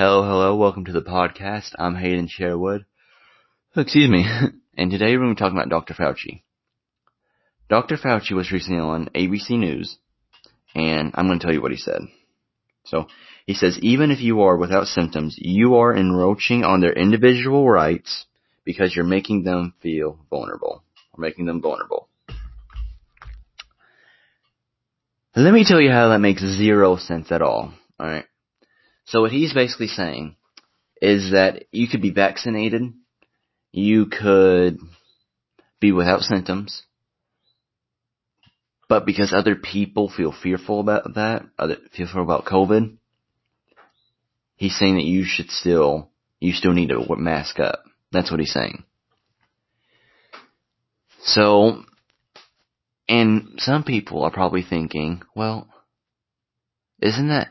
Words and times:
Hello, 0.00 0.22
hello, 0.22 0.56
welcome 0.56 0.86
to 0.86 0.92
the 0.92 1.02
podcast. 1.02 1.72
I'm 1.78 1.94
Hayden 1.94 2.26
Sherwood. 2.26 2.86
Excuse 3.76 4.08
me. 4.08 4.24
And 4.74 4.90
today 4.90 5.12
we're 5.12 5.24
going 5.24 5.34
to 5.36 5.38
be 5.38 5.38
talking 5.38 5.58
about 5.58 5.68
Dr. 5.68 5.92
Fauci. 5.92 6.40
Dr. 7.68 7.98
Fauci 7.98 8.32
was 8.32 8.50
recently 8.50 8.80
on 8.80 9.10
ABC 9.14 9.58
News, 9.58 9.98
and 10.74 11.10
I'm 11.12 11.26
going 11.26 11.38
to 11.38 11.44
tell 11.44 11.52
you 11.52 11.60
what 11.60 11.72
he 11.72 11.76
said. 11.76 12.00
So, 12.86 13.08
he 13.44 13.52
says, 13.52 13.78
even 13.82 14.10
if 14.10 14.20
you 14.20 14.40
are 14.40 14.56
without 14.56 14.86
symptoms, 14.86 15.36
you 15.38 15.74
are 15.74 15.94
encroaching 15.94 16.64
on 16.64 16.80
their 16.80 16.94
individual 16.94 17.68
rights 17.68 18.24
because 18.64 18.96
you're 18.96 19.04
making 19.04 19.44
them 19.44 19.74
feel 19.82 20.18
vulnerable. 20.30 20.82
Or 21.12 21.20
making 21.20 21.44
them 21.44 21.60
vulnerable. 21.60 22.08
Let 25.36 25.52
me 25.52 25.66
tell 25.68 25.82
you 25.82 25.90
how 25.90 26.08
that 26.08 26.20
makes 26.20 26.40
zero 26.40 26.96
sense 26.96 27.30
at 27.30 27.42
all. 27.42 27.74
Alright. 28.00 28.24
So 29.04 29.22
what 29.22 29.32
he's 29.32 29.52
basically 29.52 29.88
saying 29.88 30.36
is 31.00 31.32
that 31.32 31.64
you 31.72 31.88
could 31.88 32.02
be 32.02 32.10
vaccinated, 32.10 32.92
you 33.72 34.06
could 34.06 34.78
be 35.80 35.92
without 35.92 36.20
symptoms, 36.22 36.82
but 38.88 39.06
because 39.06 39.32
other 39.32 39.54
people 39.54 40.10
feel 40.10 40.32
fearful 40.32 40.80
about 40.80 41.14
that, 41.14 41.46
other 41.58 41.76
fearful 41.92 42.22
about 42.22 42.44
COVID, 42.44 42.96
he's 44.56 44.76
saying 44.76 44.96
that 44.96 45.04
you 45.04 45.24
should 45.24 45.50
still, 45.50 46.10
you 46.40 46.52
still 46.52 46.72
need 46.72 46.88
to 46.88 47.16
mask 47.16 47.60
up. 47.60 47.84
That's 48.12 48.30
what 48.30 48.40
he's 48.40 48.52
saying. 48.52 48.84
So, 51.22 51.84
and 53.08 53.54
some 53.58 53.84
people 53.84 54.24
are 54.24 54.30
probably 54.30 54.62
thinking, 54.62 55.22
well, 55.34 55.68
isn't 57.00 57.28
that, 57.28 57.48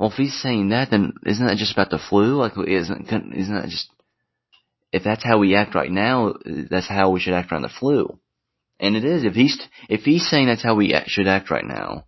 well, 0.00 0.08
if 0.08 0.16
he's 0.16 0.40
saying 0.40 0.70
that, 0.70 0.90
then 0.90 1.12
isn't 1.26 1.46
that 1.46 1.58
just 1.58 1.74
about 1.74 1.90
the 1.90 1.98
flu? 1.98 2.36
Like, 2.36 2.52
isn't, 2.56 3.12
isn't 3.12 3.54
that 3.54 3.68
just, 3.68 3.90
if 4.92 5.04
that's 5.04 5.22
how 5.22 5.38
we 5.38 5.54
act 5.54 5.74
right 5.74 5.90
now, 5.90 6.36
that's 6.70 6.88
how 6.88 7.10
we 7.10 7.20
should 7.20 7.34
act 7.34 7.52
around 7.52 7.62
the 7.62 7.68
flu. 7.68 8.18
And 8.80 8.96
it 8.96 9.04
is. 9.04 9.24
If 9.24 9.34
he's, 9.34 9.60
if 9.90 10.00
he's 10.00 10.26
saying 10.26 10.46
that's 10.46 10.62
how 10.62 10.74
we 10.74 10.98
should 11.06 11.28
act 11.28 11.50
right 11.50 11.66
now, 11.66 12.06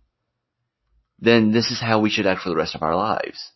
then 1.19 1.51
this 1.51 1.69
is 1.69 1.79
how 1.79 1.99
we 1.99 2.09
should 2.09 2.25
act 2.25 2.41
for 2.41 2.49
the 2.49 2.55
rest 2.55 2.73
of 2.73 2.81
our 2.81 2.95
lives. 2.95 3.51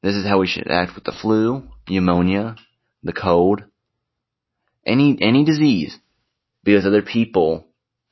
This 0.00 0.14
is 0.14 0.24
how 0.24 0.38
we 0.38 0.46
should 0.46 0.70
act 0.70 0.94
with 0.94 1.02
the 1.02 1.16
flu, 1.20 1.64
pneumonia, 1.88 2.54
the 3.02 3.12
cold, 3.12 3.64
any, 4.86 5.18
any 5.20 5.44
disease 5.44 5.98
because 6.62 6.86
other 6.86 7.02
people, 7.02 7.66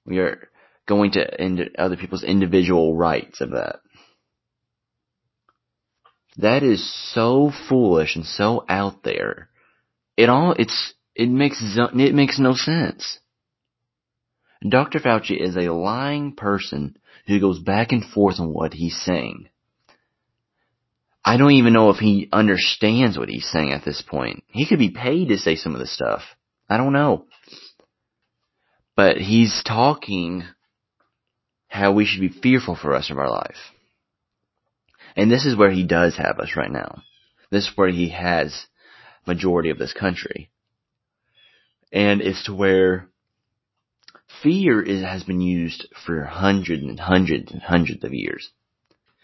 we 0.05 0.19
are 0.19 0.49
going 0.87 1.13
to 1.13 1.71
other 1.79 1.97
people's 1.97 2.25
individual 2.25 2.97
rights 2.97 3.41
of 3.41 3.51
that. 3.51 3.77
That 6.39 6.63
is 6.63 7.13
so 7.15 7.51
foolish 7.69 8.15
and 8.17 8.25
so 8.25 8.65
out 8.69 9.03
there. 9.03 9.49
It 10.17 10.29
all, 10.29 10.55
it's, 10.59 10.95
it 11.15 11.29
makes, 11.29 11.61
it 11.63 12.15
makes 12.15 12.39
no 12.39 12.55
sense. 12.55 13.19
Dr. 14.67 15.01
Fauci 15.01 15.41
is 15.41 15.57
a 15.57 15.73
lying 15.73 16.35
person 16.35 16.97
who 17.27 17.41
goes 17.41 17.59
back 17.59 17.93
and 17.93 18.05
forth 18.05 18.39
on 18.39 18.53
what 18.53 18.75
he's 18.75 18.97
saying. 18.97 19.49
I 21.25 21.39
don't 21.39 21.53
even 21.53 21.73
know 21.73 21.91
if 21.91 21.97
he 21.97 22.29
understands 22.33 23.19
what 23.19 23.29
he's 23.29 23.51
saying 23.51 23.73
at 23.73 23.85
this 23.85 24.03
point. 24.03 24.45
He 24.47 24.67
could 24.67 24.79
be 24.79 24.91
paid 24.91 25.29
to 25.29 25.39
say 25.39 25.57
some 25.57 25.75
of 25.75 25.81
this 25.81 25.93
stuff. 25.93 26.23
I 26.69 26.77
don't 26.77 26.93
know. 26.93 27.27
But 28.95 29.17
he's 29.17 29.63
talking 29.67 30.45
how 31.77 31.93
we 31.93 32.07
should 32.07 32.21
be 32.21 32.29
fearful 32.29 32.75
for 32.75 32.89
the 32.89 32.95
rest 32.95 33.11
of 33.11 33.19
our 33.19 33.31
life. 33.31 33.57
And 35.15 35.31
this 35.31 35.47
is 35.47 35.57
where 35.57 35.71
he 35.71 35.87
does 35.87 36.17
have 36.17 36.39
us 36.39 36.57
right 36.57 36.71
now. 36.71 37.03
This 37.51 37.69
is 37.69 37.77
where 37.77 37.89
he 37.89 38.11
has 38.11 38.67
majority 39.27 39.71
of 39.71 39.79
this 39.79 39.93
country. 39.93 40.51
And 41.93 42.21
it's 42.21 42.45
to 42.47 42.55
where 42.55 43.09
fear 44.43 44.83
is, 44.83 45.03
has 45.03 45.25
been 45.25 45.41
used 45.41 45.87
for 46.05 46.25
hundreds 46.25 46.83
and 46.83 46.99
hundreds 46.99 47.53
and 47.53 47.63
hundreds 47.63 48.05
of 48.05 48.13
years. 48.13 48.51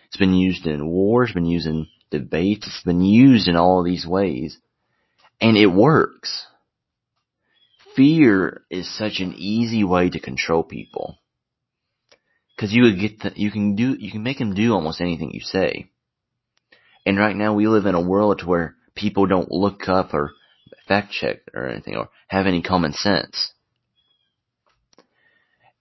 It's 0.06 0.16
been 0.16 0.34
used 0.34 0.66
in 0.66 0.86
wars, 0.86 1.32
been 1.32 1.46
used 1.46 1.66
in 1.66 1.88
debates, 2.10 2.66
it's 2.66 2.84
been 2.84 3.00
used 3.02 3.48
in 3.48 3.56
all 3.56 3.82
these 3.82 4.06
ways. 4.06 4.58
And 5.40 5.56
it 5.56 5.66
works 5.66 6.46
fear 7.94 8.62
is 8.70 8.96
such 8.96 9.20
an 9.20 9.34
easy 9.36 9.84
way 9.84 10.10
to 10.10 10.20
control 10.20 10.62
people. 10.62 11.18
Cause 12.58 12.72
you 12.72 12.82
would 12.82 13.00
get 13.00 13.20
the, 13.20 13.32
you 13.34 13.50
can 13.50 13.74
do, 13.74 13.96
you 13.98 14.12
can 14.12 14.22
make 14.22 14.38
them 14.38 14.54
do 14.54 14.72
almost 14.72 15.00
anything 15.00 15.32
you 15.32 15.40
say. 15.40 15.90
And 17.04 17.18
right 17.18 17.34
now 17.34 17.54
we 17.54 17.66
live 17.66 17.86
in 17.86 17.94
a 17.94 18.00
world 18.00 18.44
where 18.44 18.76
people 18.94 19.26
don't 19.26 19.50
look 19.50 19.88
up 19.88 20.14
or 20.14 20.32
fact 20.86 21.12
check 21.12 21.38
or 21.54 21.68
anything 21.68 21.96
or 21.96 22.08
have 22.28 22.46
any 22.46 22.62
common 22.62 22.92
sense. 22.92 23.52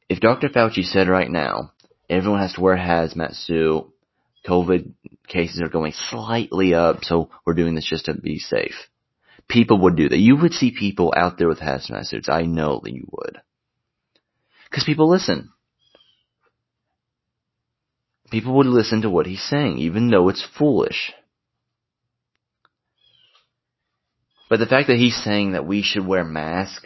If 0.09 0.19
Dr. 0.19 0.49
Fauci 0.49 0.83
said 0.83 1.07
right 1.07 1.29
now, 1.29 1.71
everyone 2.09 2.39
has 2.41 2.53
to 2.53 2.61
wear 2.61 2.75
hazmat 2.75 3.35
suit, 3.35 3.87
COVID 4.47 4.93
cases 5.27 5.61
are 5.61 5.69
going 5.69 5.93
slightly 6.09 6.73
up, 6.73 7.03
so 7.03 7.29
we're 7.45 7.53
doing 7.53 7.75
this 7.75 7.87
just 7.87 8.05
to 8.05 8.15
be 8.15 8.39
safe 8.39 8.89
people 9.51 9.79
would 9.79 9.95
do 9.95 10.09
that. 10.09 10.17
You 10.17 10.37
would 10.37 10.53
see 10.53 10.71
people 10.71 11.13
out 11.15 11.37
there 11.37 11.47
with 11.47 11.59
hazmat 11.59 12.05
suits. 12.05 12.29
I 12.29 12.43
know 12.43 12.79
that 12.83 12.93
you 12.93 13.07
would. 13.11 13.41
Because 14.69 14.85
people 14.85 15.09
listen. 15.09 15.49
People 18.31 18.55
would 18.55 18.65
listen 18.65 19.01
to 19.01 19.09
what 19.09 19.25
he's 19.25 19.43
saying, 19.43 19.77
even 19.79 20.09
though 20.09 20.29
it's 20.29 20.47
foolish. 20.57 21.11
But 24.49 24.59
the 24.59 24.65
fact 24.65 24.87
that 24.87 24.97
he's 24.97 25.21
saying 25.21 25.51
that 25.51 25.67
we 25.67 25.81
should 25.81 26.07
wear 26.07 26.23
masks, 26.23 26.85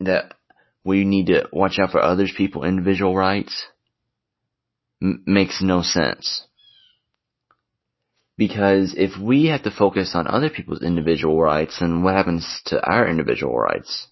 that 0.00 0.34
we 0.82 1.04
need 1.04 1.26
to 1.26 1.46
watch 1.52 1.78
out 1.78 1.90
for 1.90 2.00
others 2.00 2.32
people 2.34 2.64
individual 2.64 3.14
rights, 3.14 3.66
m- 5.02 5.22
makes 5.26 5.62
no 5.62 5.82
sense. 5.82 6.46
Because 8.38 8.94
if 8.96 9.20
we 9.20 9.46
have 9.46 9.64
to 9.64 9.70
focus 9.70 10.12
on 10.14 10.26
other 10.26 10.48
people's 10.48 10.82
individual 10.82 11.38
rights, 11.38 11.80
then 11.80 12.02
what 12.02 12.14
happens 12.14 12.62
to 12.66 12.82
our 12.82 13.06
individual 13.06 13.58
rights? 13.58 14.06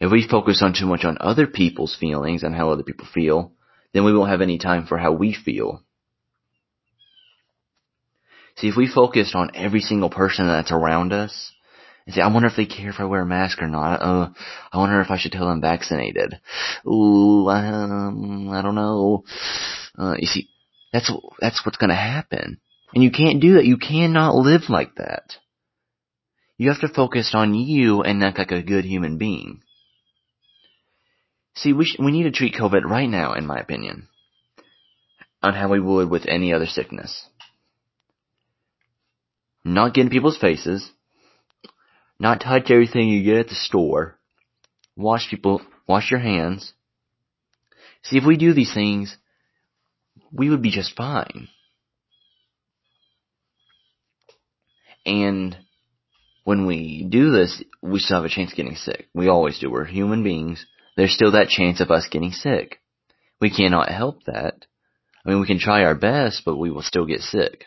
If 0.00 0.10
we 0.10 0.26
focus 0.26 0.60
on 0.60 0.74
too 0.74 0.86
much 0.86 1.04
on 1.04 1.18
other 1.20 1.46
people's 1.46 1.96
feelings 1.98 2.42
and 2.42 2.56
how 2.56 2.70
other 2.70 2.82
people 2.82 3.06
feel, 3.14 3.52
then 3.92 4.04
we 4.04 4.16
won't 4.16 4.30
have 4.30 4.40
any 4.40 4.58
time 4.58 4.86
for 4.86 4.98
how 4.98 5.12
we 5.12 5.34
feel. 5.34 5.82
See, 8.56 8.68
if 8.68 8.76
we 8.76 8.86
focused 8.86 9.34
on 9.34 9.52
every 9.54 9.80
single 9.80 10.10
person 10.10 10.46
that's 10.46 10.72
around 10.72 11.12
us, 11.12 11.52
and 12.06 12.14
say, 12.14 12.20
I 12.20 12.32
wonder 12.32 12.48
if 12.48 12.56
they 12.56 12.66
care 12.66 12.90
if 12.90 12.98
I 12.98 13.04
wear 13.04 13.22
a 13.22 13.26
mask 13.26 13.62
or 13.62 13.68
not. 13.68 14.02
Uh, 14.02 14.30
I 14.72 14.78
wonder 14.78 15.00
if 15.00 15.10
I 15.10 15.18
should 15.18 15.32
tell 15.32 15.46
them 15.48 15.60
vaccinated. 15.60 16.40
Ooh, 16.86 17.48
um, 17.48 18.50
I 18.50 18.60
don't 18.60 18.74
know. 18.74 19.24
Uh, 19.96 20.16
you 20.18 20.26
see, 20.26 20.48
that's, 20.92 21.10
that's 21.40 21.64
what's 21.64 21.78
gonna 21.78 21.94
happen. 21.94 22.60
And 22.94 23.04
you 23.04 23.10
can't 23.10 23.40
do 23.40 23.54
that. 23.54 23.64
You 23.64 23.78
cannot 23.78 24.34
live 24.34 24.62
like 24.68 24.96
that. 24.96 25.36
You 26.58 26.70
have 26.70 26.80
to 26.80 26.88
focus 26.88 27.32
on 27.34 27.54
you 27.54 28.02
and 28.02 28.22
act 28.22 28.38
like 28.38 28.52
a 28.52 28.62
good 28.62 28.84
human 28.84 29.16
being. 29.16 29.62
See, 31.54 31.72
we, 31.72 31.84
sh- 31.84 31.98
we 31.98 32.12
need 32.12 32.24
to 32.24 32.30
treat 32.30 32.54
COVID 32.54 32.84
right 32.84 33.08
now, 33.08 33.34
in 33.34 33.46
my 33.46 33.58
opinion, 33.58 34.08
on 35.42 35.54
how 35.54 35.68
we 35.68 35.80
would 35.80 36.08
with 36.08 36.26
any 36.26 36.52
other 36.52 36.66
sickness. 36.66 37.26
Not 39.64 39.94
get 39.94 40.02
in 40.02 40.10
people's 40.10 40.38
faces, 40.38 40.90
not 42.18 42.40
touch 42.40 42.70
everything 42.70 43.08
you 43.08 43.22
get 43.22 43.36
at 43.38 43.48
the 43.48 43.54
store, 43.54 44.18
wash 44.96 45.28
people, 45.30 45.60
wash 45.86 46.10
your 46.10 46.20
hands. 46.20 46.72
See, 48.02 48.16
if 48.16 48.24
we 48.24 48.36
do 48.36 48.54
these 48.54 48.72
things, 48.72 49.16
we 50.32 50.50
would 50.50 50.62
be 50.62 50.70
just 50.70 50.96
fine. 50.96 51.48
And 55.04 55.56
when 56.44 56.66
we 56.66 57.06
do 57.08 57.30
this, 57.30 57.62
we 57.80 57.98
still 57.98 58.16
have 58.16 58.24
a 58.24 58.28
chance 58.28 58.50
of 58.52 58.56
getting 58.56 58.76
sick. 58.76 59.08
We 59.14 59.28
always 59.28 59.58
do. 59.58 59.70
We're 59.70 59.84
human 59.84 60.22
beings. 60.22 60.64
There's 60.96 61.14
still 61.14 61.32
that 61.32 61.48
chance 61.48 61.80
of 61.80 61.90
us 61.90 62.08
getting 62.10 62.32
sick. 62.32 62.78
We 63.40 63.50
cannot 63.50 63.88
help 63.88 64.24
that. 64.24 64.66
I 65.24 65.30
mean, 65.30 65.40
we 65.40 65.46
can 65.46 65.58
try 65.58 65.84
our 65.84 65.94
best, 65.94 66.42
but 66.44 66.56
we 66.56 66.70
will 66.70 66.82
still 66.82 67.06
get 67.06 67.20
sick. 67.20 67.64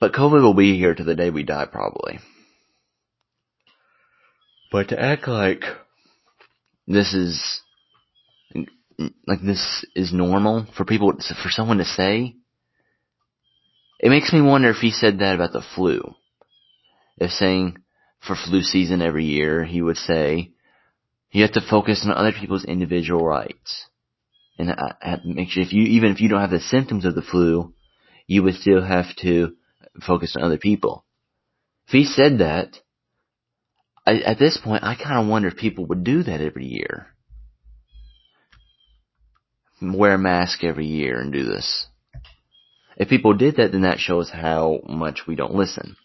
But 0.00 0.12
COVID 0.12 0.42
will 0.42 0.54
be 0.54 0.76
here 0.76 0.94
to 0.94 1.04
the 1.04 1.14
day 1.14 1.30
we 1.30 1.44
die, 1.44 1.66
probably. 1.70 2.18
But 4.72 4.88
to 4.88 5.00
act 5.00 5.28
like 5.28 5.62
this 6.86 7.14
is, 7.14 7.60
like 9.26 9.42
this 9.42 9.84
is 9.94 10.12
normal 10.12 10.66
for 10.76 10.84
people, 10.84 11.12
for 11.12 11.50
someone 11.50 11.78
to 11.78 11.84
say, 11.84 12.34
it 14.00 14.08
makes 14.08 14.32
me 14.32 14.40
wonder 14.40 14.70
if 14.70 14.78
he 14.78 14.90
said 14.90 15.20
that 15.20 15.36
about 15.36 15.52
the 15.52 15.62
flu. 15.76 16.14
If 17.18 17.30
saying 17.30 17.76
for 18.26 18.34
flu 18.34 18.62
season 18.62 19.02
every 19.02 19.26
year, 19.26 19.64
he 19.64 19.80
would 19.80 19.98
say, 19.98 20.50
you 21.32 21.42
have 21.42 21.52
to 21.52 21.60
focus 21.68 22.02
on 22.04 22.12
other 22.12 22.32
people's 22.32 22.64
individual 22.64 23.24
rights. 23.24 23.86
and 24.58 24.70
uh, 24.70 25.16
make 25.24 25.48
sure 25.48 25.62
if 25.62 25.72
you 25.72 25.82
even 25.84 26.12
if 26.12 26.20
you 26.20 26.28
don't 26.28 26.40
have 26.40 26.50
the 26.50 26.60
symptoms 26.60 27.04
of 27.04 27.14
the 27.14 27.22
flu, 27.22 27.74
you 28.26 28.42
would 28.42 28.54
still 28.54 28.82
have 28.82 29.14
to 29.16 29.56
focus 30.06 30.36
on 30.36 30.44
other 30.44 30.58
people. 30.58 31.04
If 31.86 31.92
he 31.92 32.04
said 32.04 32.38
that, 32.38 32.76
I, 34.06 34.18
at 34.18 34.38
this 34.38 34.58
point, 34.62 34.84
I 34.84 34.94
kind 34.94 35.18
of 35.22 35.28
wonder 35.28 35.48
if 35.48 35.56
people 35.56 35.86
would 35.86 36.04
do 36.04 36.22
that 36.22 36.40
every 36.40 36.66
year. 36.66 37.08
Wear 39.80 40.14
a 40.14 40.18
mask 40.18 40.62
every 40.62 40.86
year 40.86 41.20
and 41.20 41.32
do 41.32 41.44
this. 41.44 41.86
If 42.96 43.08
people 43.08 43.34
did 43.34 43.56
that, 43.56 43.72
then 43.72 43.82
that 43.82 43.98
shows 43.98 44.30
how 44.30 44.80
much 44.86 45.22
we 45.26 45.34
don't 45.34 45.54
listen. 45.54 45.96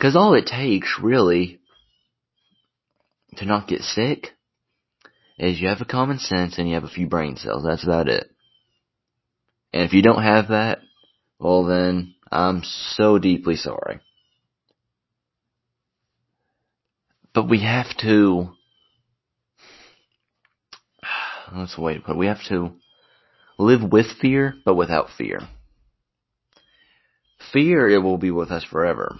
Cause 0.00 0.14
all 0.14 0.34
it 0.34 0.46
takes, 0.46 0.98
really, 1.02 1.58
to 3.36 3.44
not 3.44 3.68
get 3.68 3.82
sick 3.82 4.30
is 5.38 5.60
you 5.60 5.68
have 5.68 5.80
a 5.80 5.84
common 5.84 6.18
sense 6.18 6.58
and 6.58 6.68
you 6.68 6.74
have 6.74 6.84
a 6.84 6.88
few 6.88 7.06
brain 7.06 7.36
cells. 7.36 7.64
That's 7.64 7.84
about 7.84 8.08
it. 8.08 8.30
And 9.72 9.82
if 9.82 9.92
you 9.92 10.02
don't 10.02 10.22
have 10.22 10.48
that, 10.48 10.78
well 11.38 11.64
then, 11.64 12.14
I'm 12.30 12.62
so 12.64 13.18
deeply 13.18 13.56
sorry. 13.56 14.00
But 17.34 17.50
we 17.50 17.60
have 17.62 17.94
to, 18.00 18.48
that's 21.54 21.76
the 21.76 21.82
way 21.82 21.94
to 21.94 22.00
put 22.00 22.12
it, 22.12 22.18
we 22.18 22.26
have 22.26 22.44
to 22.48 22.72
live 23.58 23.82
with 23.82 24.06
fear, 24.20 24.54
but 24.64 24.74
without 24.74 25.08
fear. 25.18 25.40
Fear, 27.52 27.90
it 27.90 27.98
will 27.98 28.18
be 28.18 28.30
with 28.30 28.50
us 28.50 28.64
forever. 28.64 29.16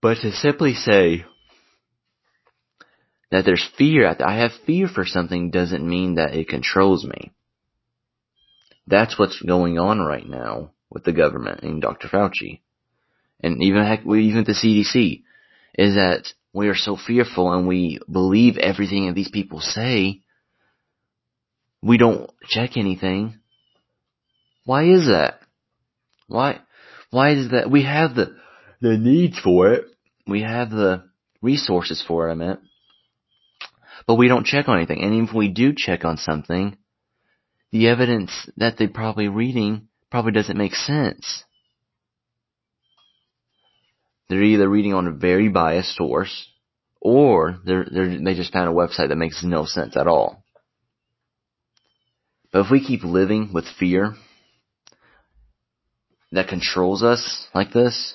But 0.00 0.18
to 0.22 0.32
simply 0.32 0.74
say, 0.74 1.26
that 3.30 3.44
there's 3.44 3.68
fear 3.78 4.06
out 4.06 4.18
there. 4.18 4.28
I 4.28 4.38
have 4.38 4.52
fear 4.66 4.88
for 4.88 5.04
something 5.04 5.50
doesn't 5.50 5.86
mean 5.86 6.16
that 6.16 6.34
it 6.34 6.48
controls 6.48 7.04
me. 7.04 7.32
That's 8.86 9.18
what's 9.18 9.40
going 9.40 9.78
on 9.78 10.00
right 10.00 10.26
now 10.26 10.72
with 10.90 11.04
the 11.04 11.12
government 11.12 11.62
and 11.62 11.80
Dr. 11.80 12.08
Fauci. 12.08 12.60
And 13.40 13.62
even 13.62 13.84
heck, 13.84 14.00
even 14.00 14.44
the 14.44 14.52
CDC 14.52 15.22
is 15.78 15.94
that 15.94 16.24
we 16.52 16.68
are 16.68 16.74
so 16.74 16.96
fearful 16.96 17.52
and 17.52 17.68
we 17.68 18.00
believe 18.10 18.58
everything 18.58 19.06
that 19.06 19.14
these 19.14 19.30
people 19.30 19.60
say. 19.60 20.22
We 21.80 21.96
don't 21.96 22.28
check 22.48 22.76
anything. 22.76 23.38
Why 24.64 24.84
is 24.84 25.06
that? 25.06 25.40
Why, 26.26 26.60
why 27.10 27.30
is 27.30 27.52
that? 27.52 27.70
We 27.70 27.84
have 27.84 28.14
the, 28.14 28.36
the 28.80 28.98
needs 28.98 29.38
for 29.38 29.72
it. 29.72 29.84
We 30.26 30.42
have 30.42 30.70
the 30.70 31.04
resources 31.40 32.04
for 32.06 32.28
it, 32.28 32.32
I 32.32 32.34
meant 32.34 32.60
but 34.06 34.16
we 34.16 34.28
don't 34.28 34.46
check 34.46 34.68
on 34.68 34.76
anything. 34.76 35.02
And 35.02 35.14
even 35.14 35.28
if 35.28 35.34
we 35.34 35.48
do 35.48 35.72
check 35.76 36.04
on 36.04 36.16
something, 36.16 36.76
the 37.72 37.88
evidence 37.88 38.32
that 38.56 38.76
they're 38.78 38.88
probably 38.88 39.28
reading 39.28 39.88
probably 40.10 40.32
doesn't 40.32 40.58
make 40.58 40.74
sense. 40.74 41.44
They're 44.28 44.42
either 44.42 44.68
reading 44.68 44.94
on 44.94 45.06
a 45.06 45.12
very 45.12 45.48
biased 45.48 45.96
source, 45.96 46.48
or 47.00 47.58
they're, 47.64 47.86
they're, 47.90 48.22
they 48.22 48.34
just 48.34 48.52
found 48.52 48.68
a 48.68 48.72
website 48.72 49.08
that 49.08 49.16
makes 49.16 49.42
no 49.42 49.64
sense 49.64 49.96
at 49.96 50.06
all. 50.06 50.44
But 52.52 52.60
if 52.60 52.70
we 52.70 52.84
keep 52.84 53.02
living 53.04 53.50
with 53.52 53.64
fear 53.78 54.14
that 56.32 56.48
controls 56.48 57.02
us 57.02 57.46
like 57.54 57.72
this, 57.72 58.14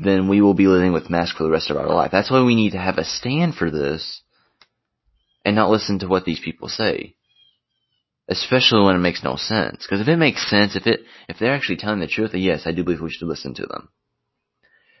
then 0.00 0.28
we 0.28 0.40
will 0.40 0.54
be 0.54 0.66
living 0.66 0.92
with 0.92 1.10
masks 1.10 1.36
for 1.36 1.44
the 1.44 1.50
rest 1.50 1.70
of 1.70 1.76
our 1.76 1.88
life. 1.88 2.10
That's 2.10 2.30
why 2.30 2.42
we 2.42 2.54
need 2.54 2.72
to 2.72 2.78
have 2.78 2.98
a 2.98 3.04
stand 3.04 3.54
for 3.54 3.70
this 3.70 4.22
and 5.48 5.56
not 5.56 5.70
listen 5.70 5.98
to 5.98 6.06
what 6.06 6.26
these 6.26 6.40
people 6.40 6.68
say. 6.68 7.16
Especially 8.28 8.84
when 8.84 8.96
it 8.96 8.98
makes 8.98 9.24
no 9.24 9.36
sense. 9.36 9.86
Because 9.86 10.02
if 10.02 10.08
it 10.08 10.18
makes 10.18 10.48
sense, 10.50 10.76
if 10.76 10.86
it, 10.86 11.00
if 11.26 11.38
they're 11.38 11.54
actually 11.54 11.78
telling 11.78 12.00
the 12.00 12.06
truth, 12.06 12.32
then 12.32 12.42
yes, 12.42 12.66
I 12.66 12.72
do 12.72 12.84
believe 12.84 13.00
we 13.00 13.10
should 13.10 13.26
listen 13.26 13.54
to 13.54 13.64
them. 13.64 13.88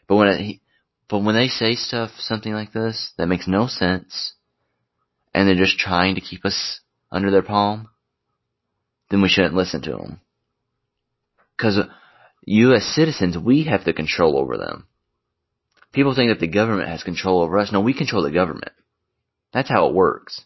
But 0.06 0.16
when 0.16 0.28
it, 0.28 0.60
but 1.06 1.18
when 1.18 1.34
they 1.34 1.48
say 1.48 1.74
stuff, 1.74 2.12
something 2.16 2.54
like 2.54 2.72
this, 2.72 3.12
that 3.18 3.26
makes 3.26 3.46
no 3.46 3.66
sense, 3.66 4.32
and 5.34 5.46
they're 5.46 5.54
just 5.54 5.78
trying 5.78 6.14
to 6.14 6.22
keep 6.22 6.46
us 6.46 6.80
under 7.12 7.30
their 7.30 7.42
palm, 7.42 7.90
then 9.10 9.20
we 9.20 9.28
shouldn't 9.28 9.54
listen 9.54 9.82
to 9.82 9.90
them. 9.90 10.20
Cause 11.60 11.78
you 12.46 12.72
as 12.72 12.86
citizens, 12.94 13.36
we 13.36 13.64
have 13.64 13.84
the 13.84 13.92
control 13.92 14.38
over 14.38 14.56
them. 14.56 14.86
People 15.92 16.14
think 16.14 16.30
that 16.30 16.40
the 16.40 16.50
government 16.50 16.88
has 16.88 17.02
control 17.02 17.42
over 17.42 17.58
us. 17.58 17.70
No, 17.70 17.82
we 17.82 17.92
control 17.92 18.22
the 18.22 18.30
government. 18.30 18.72
That's 19.52 19.68
how 19.68 19.88
it 19.88 19.94
works. 19.94 20.42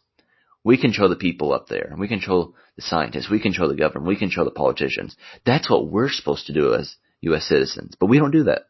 We 0.65 0.79
control 0.79 1.09
the 1.09 1.17
people 1.17 1.53
up 1.53 1.67
there. 1.69 1.95
We 1.99 2.07
control 2.09 2.55
the 2.77 2.83
scientists. 2.83 3.31
We 3.31 3.41
control 3.41 3.69
the 3.69 3.77
government. 3.77 4.07
We 4.07 4.17
control 4.17 4.45
the 4.45 4.53
politicians. 4.53 5.17
That's 5.45 5.69
what 5.69 5.89
we're 5.89 6.11
supposed 6.11 6.47
to 6.47 6.55
do 6.55 6.75
as 6.75 6.95
U.S. 7.23 7.49
citizens. 7.49 7.97
But 7.99 8.07
we 8.07 8.19
don't 8.19 8.31
do 8.31 8.45
that. 8.45 8.63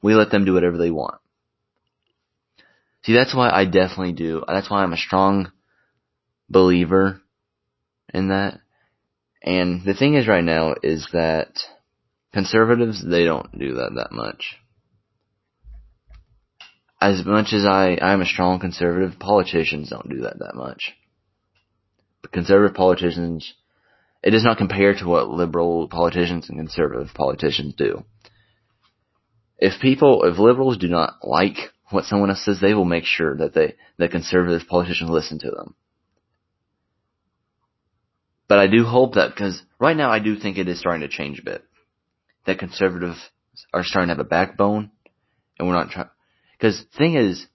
We 0.00 0.14
let 0.14 0.30
them 0.30 0.44
do 0.44 0.54
whatever 0.54 0.78
they 0.78 0.90
want. 0.90 1.20
See, 3.02 3.14
that's 3.14 3.34
why 3.34 3.50
I 3.50 3.64
definitely 3.64 4.12
do. 4.12 4.42
That's 4.46 4.70
why 4.70 4.82
I'm 4.82 4.92
a 4.92 4.96
strong 4.96 5.50
believer 6.48 7.20
in 8.12 8.28
that. 8.28 8.60
And 9.42 9.84
the 9.84 9.94
thing 9.94 10.14
is 10.14 10.28
right 10.28 10.44
now 10.44 10.74
is 10.82 11.08
that 11.12 11.58
conservatives, 12.32 13.04
they 13.04 13.24
don't 13.24 13.58
do 13.58 13.74
that 13.74 13.92
that 13.96 14.12
much 14.12 14.56
as 17.12 17.24
much 17.24 17.52
as 17.52 17.64
I, 17.64 17.98
I'm 18.00 18.20
a 18.20 18.26
strong 18.26 18.58
conservative, 18.58 19.18
politicians 19.18 19.90
don't 19.90 20.08
do 20.08 20.22
that 20.22 20.38
that 20.40 20.54
much. 20.54 20.92
But 22.22 22.32
conservative 22.32 22.76
politicians, 22.76 23.54
it 24.22 24.30
does 24.30 24.44
not 24.44 24.58
compare 24.58 24.94
to 24.94 25.06
what 25.06 25.28
liberal 25.28 25.88
politicians 25.88 26.48
and 26.48 26.58
conservative 26.58 27.14
politicians 27.14 27.74
do. 27.76 28.04
If 29.58 29.80
people, 29.80 30.24
if 30.24 30.38
liberals 30.38 30.78
do 30.78 30.88
not 30.88 31.14
like 31.22 31.56
what 31.90 32.04
someone 32.04 32.30
else 32.30 32.44
says, 32.44 32.60
they 32.60 32.74
will 32.74 32.84
make 32.84 33.04
sure 33.04 33.36
that 33.36 33.54
they, 33.54 33.76
that 33.98 34.10
conservative 34.10 34.68
politicians 34.68 35.08
listen 35.08 35.38
to 35.38 35.50
them. 35.50 35.74
But 38.48 38.58
I 38.58 38.66
do 38.66 38.84
hope 38.84 39.14
that, 39.14 39.30
because 39.30 39.62
right 39.78 39.96
now 39.96 40.10
I 40.10 40.18
do 40.18 40.36
think 40.36 40.58
it 40.58 40.68
is 40.68 40.78
starting 40.78 41.02
to 41.02 41.08
change 41.08 41.38
a 41.38 41.44
bit. 41.44 41.64
That 42.46 42.58
conservatives 42.58 43.18
are 43.72 43.84
starting 43.84 44.08
to 44.08 44.14
have 44.14 44.24
a 44.24 44.28
backbone, 44.28 44.90
and 45.58 45.66
we're 45.66 45.74
not 45.74 45.90
trying, 45.90 46.08
because 46.58 46.82
thing 46.96 47.14
is, 47.14 47.46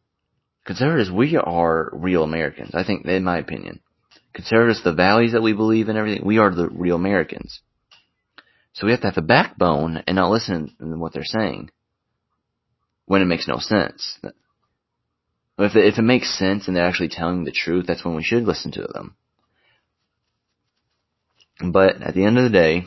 conservatives, 0.65 1.11
we 1.11 1.37
are 1.37 1.89
real 1.93 2.23
Americans. 2.23 2.71
I 2.73 2.83
think, 2.83 3.05
in 3.05 3.23
my 3.23 3.39
opinion, 3.39 3.79
conservatives, 4.33 4.83
the 4.83 4.93
values 4.93 5.33
that 5.33 5.41
we 5.41 5.53
believe 5.53 5.89
in, 5.89 5.97
everything, 5.97 6.25
we 6.25 6.37
are 6.37 6.53
the 6.53 6.69
real 6.69 6.95
Americans. 6.95 7.61
So 8.73 8.85
we 8.85 8.91
have 8.91 9.01
to 9.01 9.07
have 9.07 9.17
a 9.17 9.21
backbone 9.21 10.03
and 10.07 10.15
not 10.15 10.31
listen 10.31 10.73
to 10.79 10.85
what 10.97 11.13
they're 11.13 11.23
saying 11.25 11.69
when 13.05 13.21
it 13.21 13.25
makes 13.25 13.47
no 13.47 13.57
sense. 13.57 14.17
If 15.57 15.75
it, 15.75 15.85
if 15.85 15.99
it 15.99 16.03
makes 16.03 16.37
sense 16.37 16.67
and 16.67 16.75
they're 16.75 16.87
actually 16.87 17.09
telling 17.09 17.43
the 17.43 17.51
truth, 17.51 17.85
that's 17.85 18.05
when 18.05 18.15
we 18.15 18.23
should 18.23 18.43
listen 18.43 18.71
to 18.73 18.83
them. 18.83 19.15
But 21.59 22.01
at 22.01 22.15
the 22.15 22.23
end 22.23 22.37
of 22.37 22.45
the 22.45 22.49
day, 22.49 22.85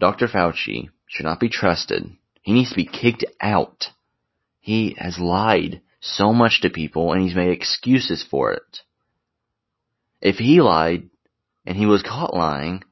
Dr. 0.00 0.26
Fauci 0.26 0.88
should 1.06 1.26
not 1.26 1.38
be 1.38 1.48
trusted. 1.48 2.10
He 2.40 2.52
needs 2.52 2.70
to 2.70 2.76
be 2.76 2.86
kicked 2.86 3.24
out 3.40 3.88
he 4.62 4.94
has 4.96 5.18
lied 5.18 5.82
so 6.00 6.32
much 6.32 6.60
to 6.62 6.70
people 6.70 7.12
and 7.12 7.20
he's 7.20 7.34
made 7.34 7.50
excuses 7.50 8.24
for 8.30 8.52
it. 8.52 8.78
If 10.20 10.36
he 10.36 10.60
lied 10.60 11.10
and 11.66 11.76
he 11.76 11.84
was 11.84 12.02
caught 12.02 12.32
lying, 12.32 12.84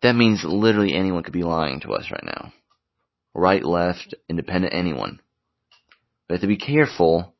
that 0.00 0.14
means 0.14 0.44
literally 0.44 0.94
anyone 0.94 1.24
could 1.24 1.32
be 1.32 1.42
lying 1.42 1.80
to 1.80 1.92
us 1.92 2.08
right 2.10 2.24
now. 2.24 2.52
Right, 3.34 3.64
left, 3.64 4.14
independent, 4.28 4.72
anyone. 4.72 5.20
We 6.28 6.34
have 6.34 6.42
to 6.42 6.46
be 6.46 6.56
careful 6.56 7.34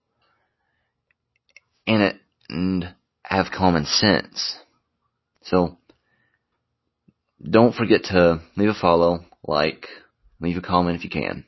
and, 1.86 2.18
and 2.48 2.94
have 3.22 3.46
common 3.56 3.84
sense. 3.84 4.56
So, 5.42 5.78
don't 7.40 7.76
forget 7.76 8.04
to 8.04 8.40
leave 8.56 8.70
a 8.70 8.74
follow, 8.74 9.24
like, 9.46 9.86
leave 10.40 10.56
a 10.56 10.62
comment 10.62 10.96
if 10.96 11.04
you 11.04 11.10
can. 11.10 11.44